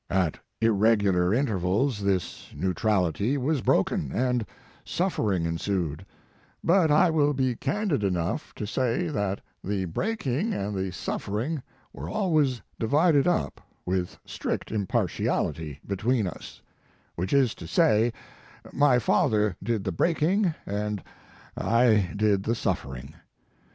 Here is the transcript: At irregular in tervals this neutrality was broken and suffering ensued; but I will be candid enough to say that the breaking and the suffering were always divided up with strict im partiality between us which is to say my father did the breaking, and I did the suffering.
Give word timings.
At 0.09 0.39
irregular 0.59 1.31
in 1.31 1.45
tervals 1.45 2.01
this 2.01 2.49
neutrality 2.55 3.37
was 3.37 3.61
broken 3.61 4.11
and 4.11 4.43
suffering 4.83 5.45
ensued; 5.45 6.07
but 6.63 6.89
I 6.89 7.11
will 7.11 7.33
be 7.33 7.53
candid 7.55 8.03
enough 8.03 8.51
to 8.55 8.65
say 8.65 9.09
that 9.09 9.41
the 9.63 9.85
breaking 9.85 10.55
and 10.55 10.75
the 10.75 10.89
suffering 10.91 11.61
were 11.93 12.09
always 12.09 12.63
divided 12.79 13.27
up 13.27 13.61
with 13.85 14.17
strict 14.25 14.71
im 14.71 14.87
partiality 14.87 15.77
between 15.85 16.25
us 16.25 16.63
which 17.13 17.31
is 17.31 17.53
to 17.53 17.67
say 17.67 18.11
my 18.73 18.97
father 18.97 19.55
did 19.61 19.83
the 19.83 19.91
breaking, 19.91 20.55
and 20.65 21.03
I 21.55 22.11
did 22.17 22.41
the 22.41 22.55
suffering. 22.55 23.13